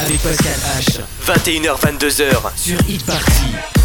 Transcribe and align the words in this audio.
avec 0.00 0.20
Pascal 0.22 0.58
H. 0.78 1.00
21h-22h 1.26 2.50
sur 2.56 2.78
e 2.78 2.98
Party. 3.04 3.79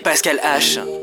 Pascal 0.00 0.38
H. 0.42 0.95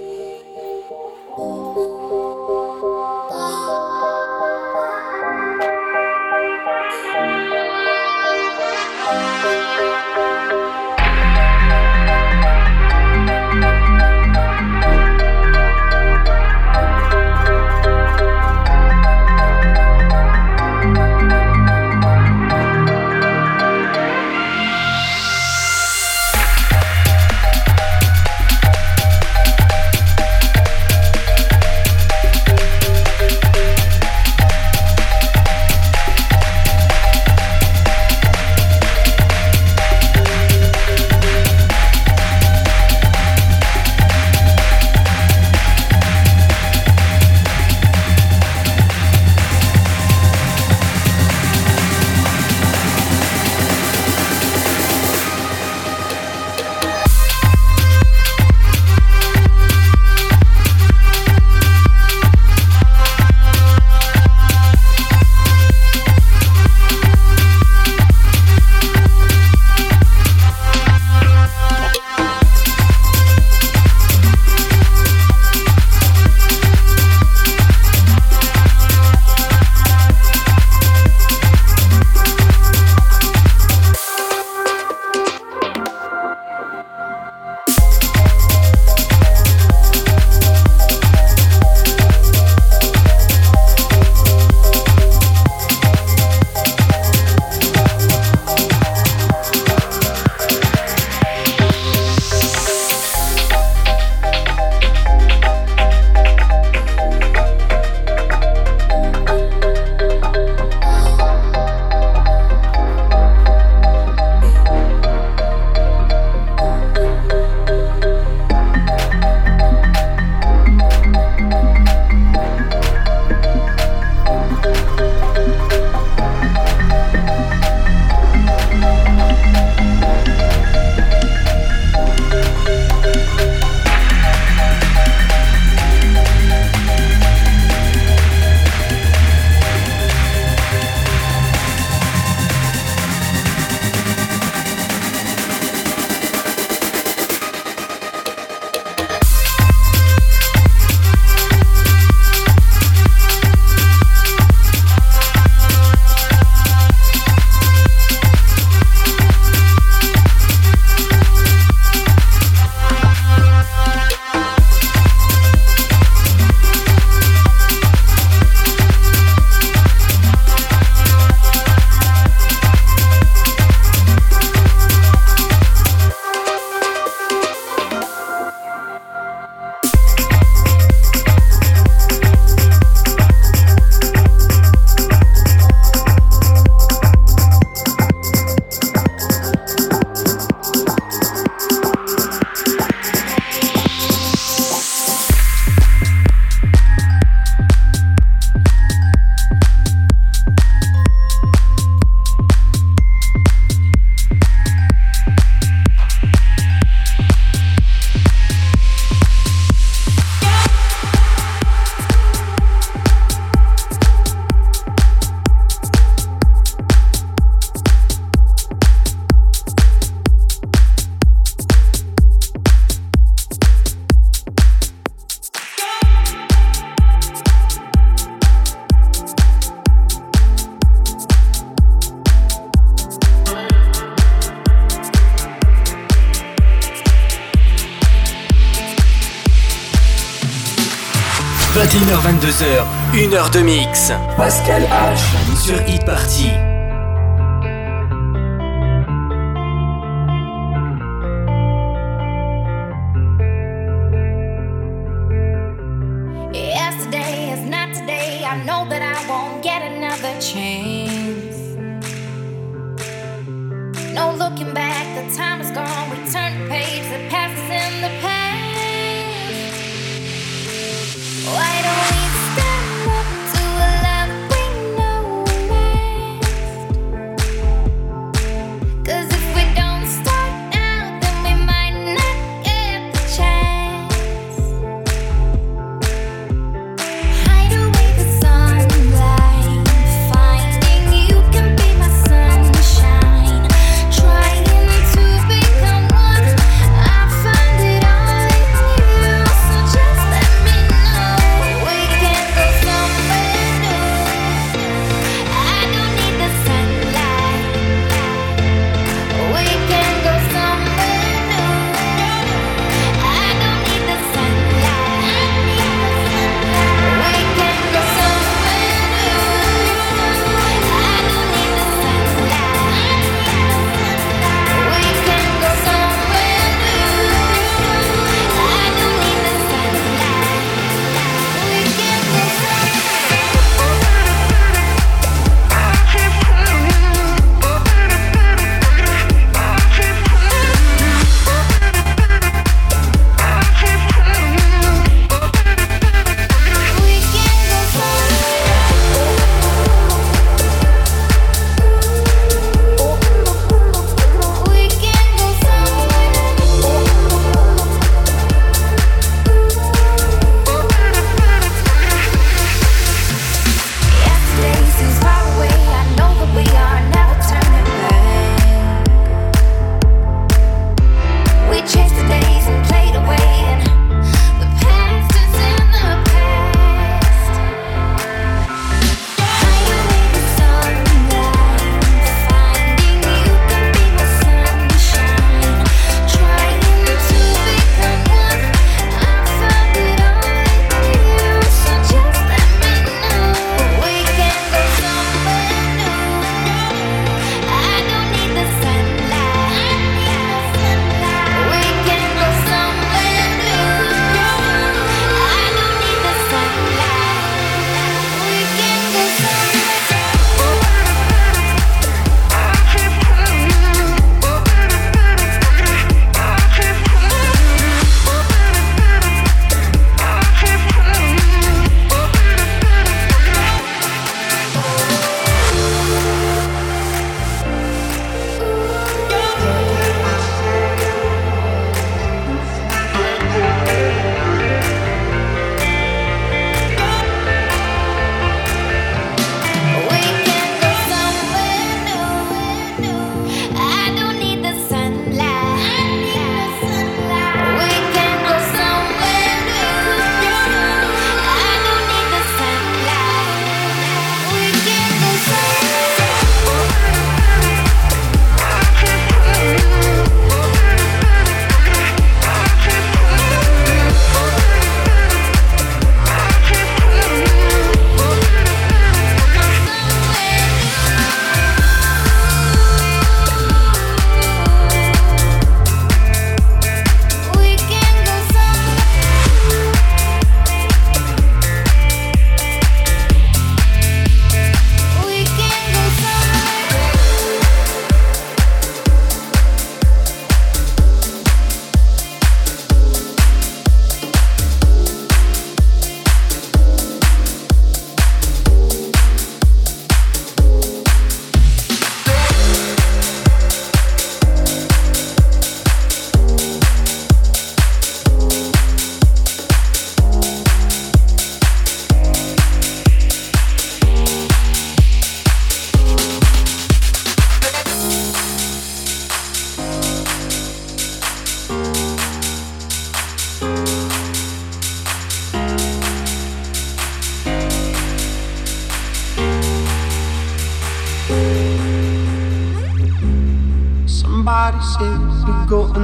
heure 243.34 243.50
de 243.50 243.60
mix. 243.62 244.12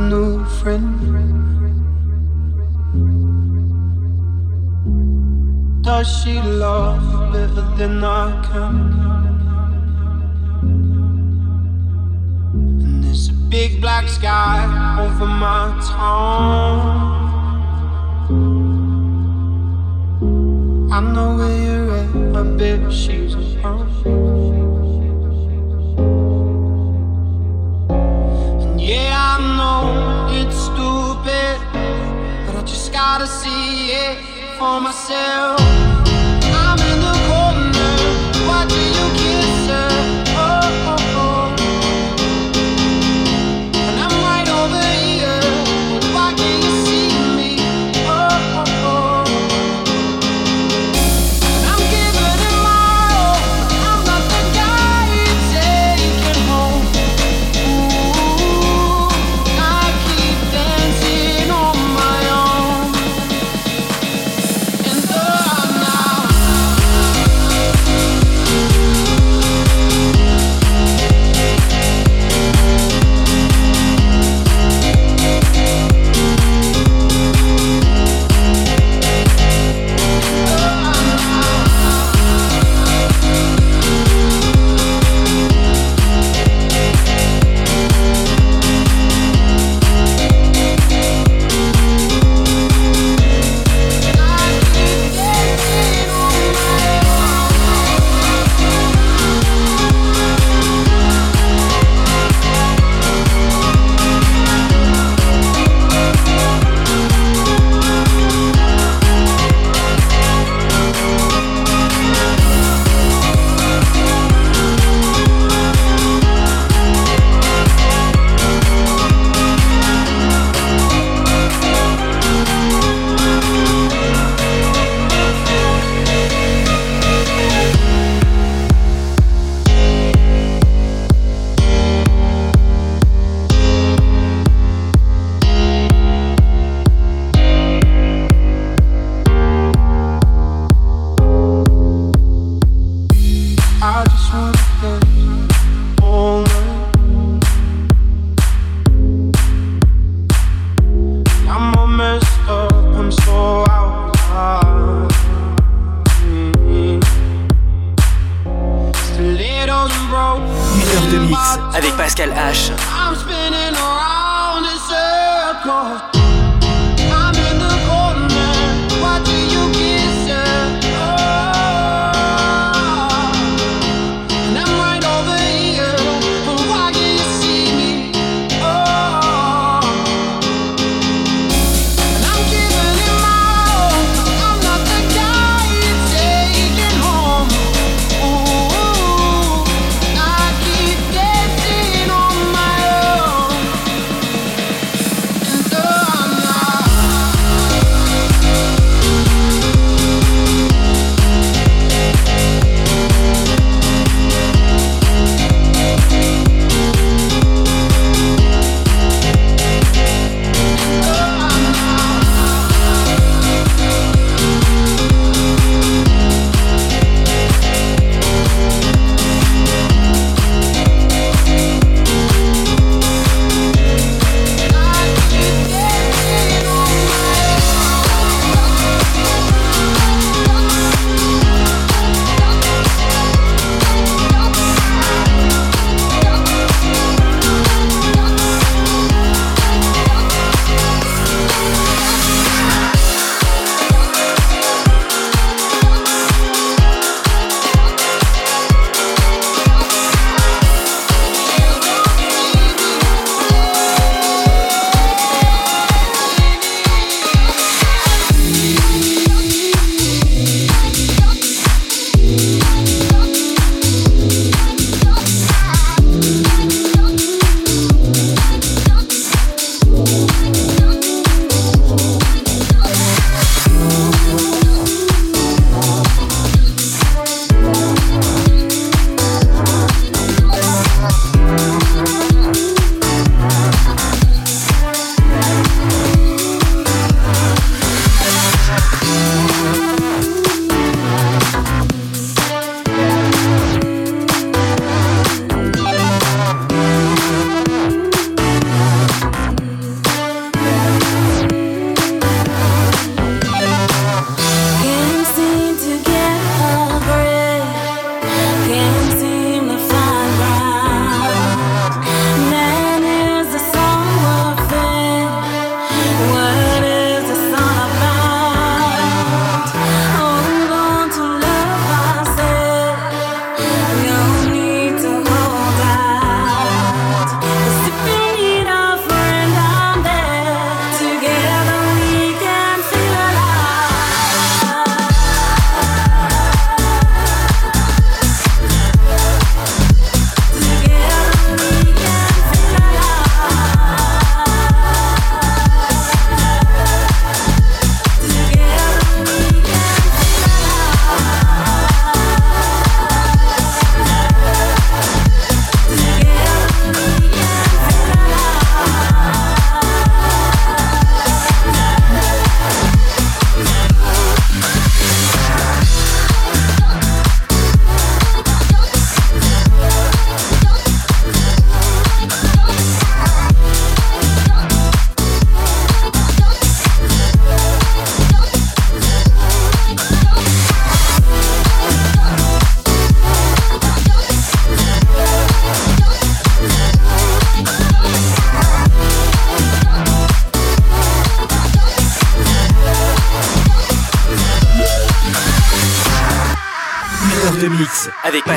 new 0.09 0.43
friend? 0.59 0.97
Does 5.83 6.07
she 6.23 6.41
love 6.41 7.31
better 7.31 7.65
than 7.77 8.03
I 8.03 8.27
can? 8.47 8.75
And 12.81 13.03
there's 13.03 13.29
a 13.29 13.33
big 13.49 13.81
black 13.81 14.07
sky 14.07 14.65
over 14.99 15.27
my 15.27 15.79
town. 15.93 17.19
I 20.91 20.99
know 21.13 21.37
where 21.37 21.57
you're 21.65 21.91
at, 21.97 22.15
my 22.33 22.43
baby. 22.57 22.91
She 22.91 23.18
for 34.59 34.81
myself. 34.81 35.78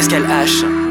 Pascal 0.02 0.24
H. 0.26 0.81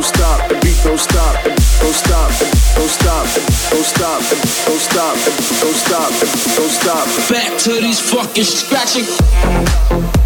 don't 0.00 0.16
stop, 0.16 0.48
the 0.48 0.54
beat 0.60 0.80
don't 0.82 0.98
stop, 0.98 1.44
don't 1.44 1.92
stop, 1.92 2.30
don't 2.74 2.88
stop, 2.88 3.26
don't 3.70 3.84
stop, 3.84 4.22
don't 4.64 4.80
stop, 4.80 5.14
don't 5.60 5.74
stop, 5.74 6.10
don't 6.56 6.70
stop. 6.70 7.06
Back 7.28 7.58
to 7.58 7.72
these 7.72 8.00
fucking 8.00 8.44
scratching. 8.44 10.19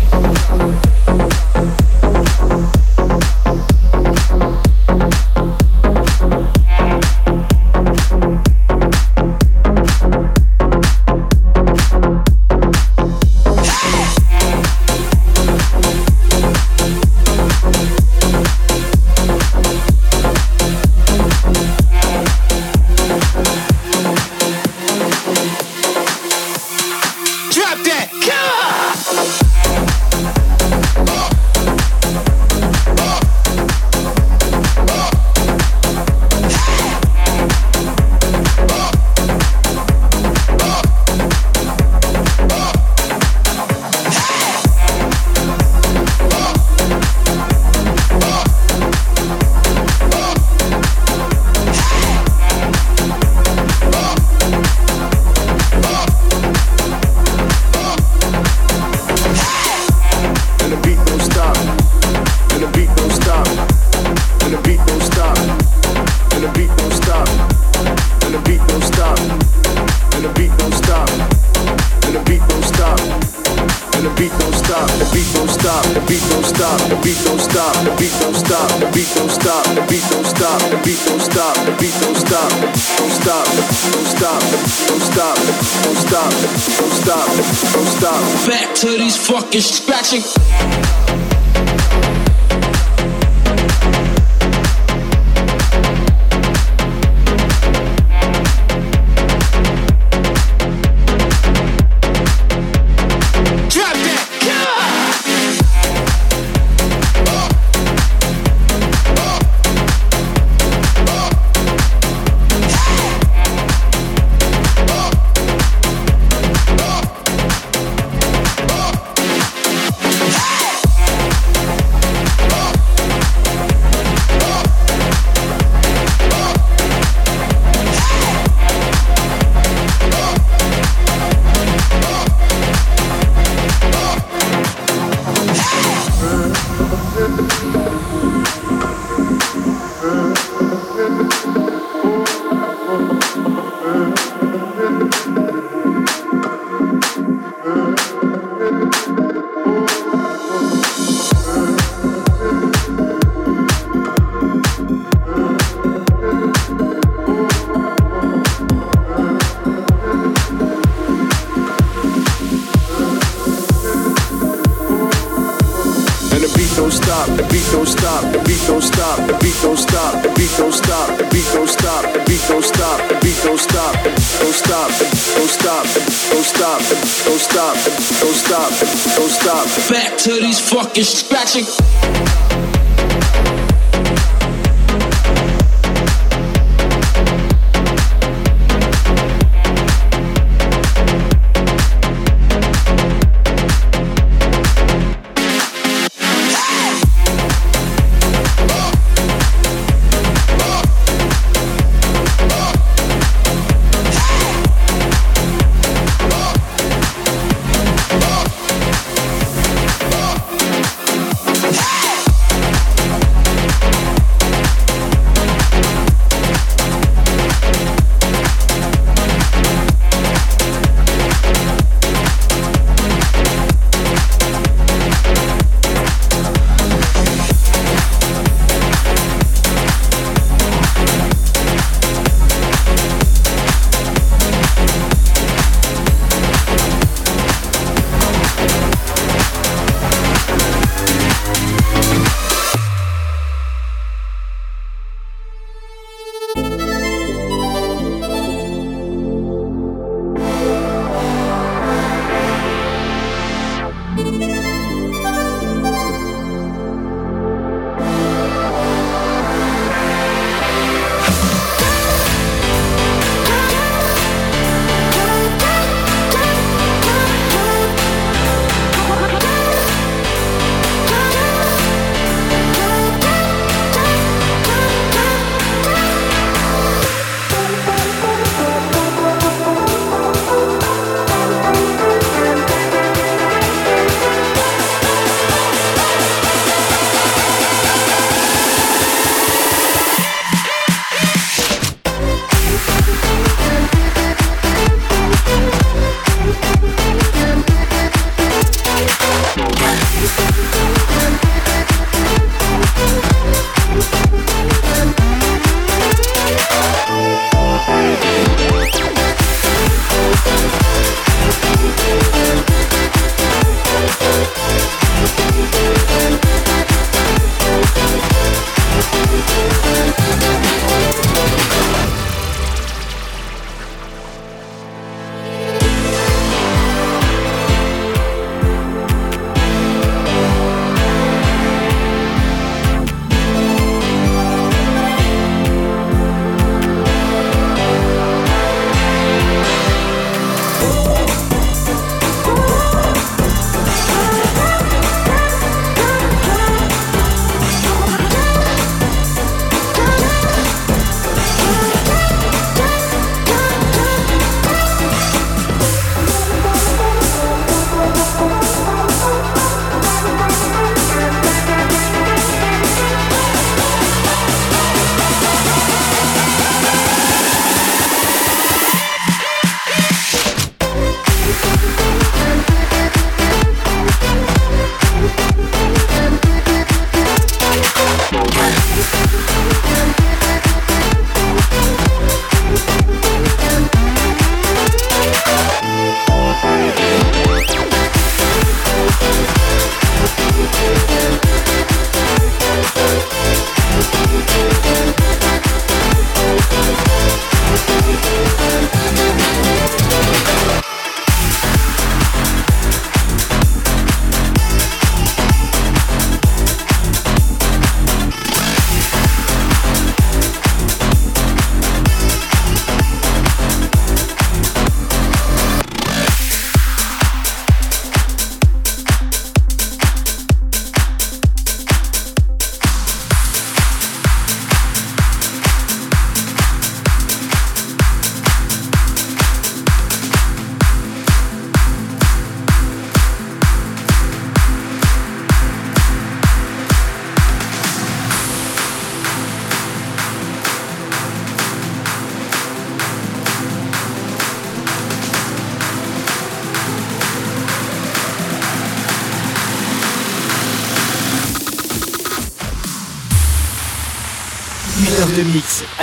Fucking 180.75 181.05
scratching. 181.05 181.44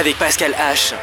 Avec 0.02 0.18
Pascal 0.18 0.54
H. 0.54 0.95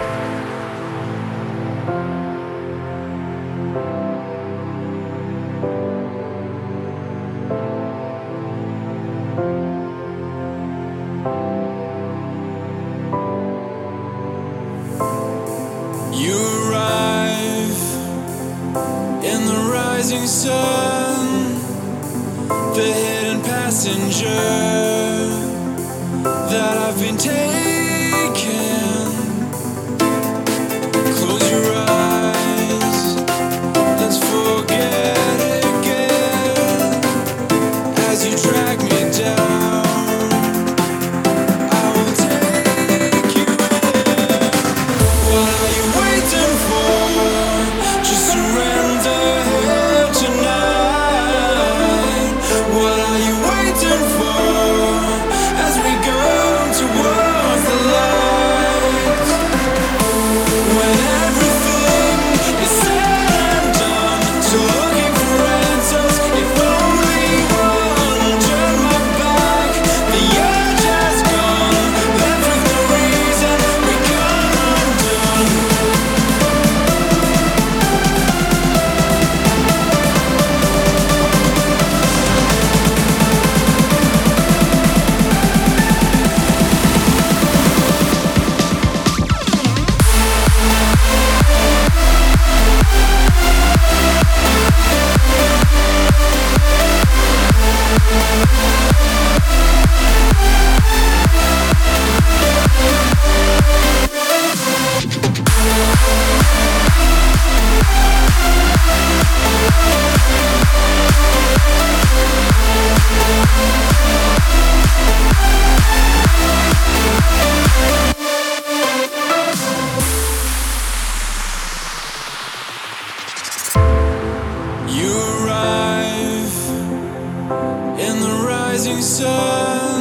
towards 129.18 129.98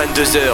22h. 0.00 0.49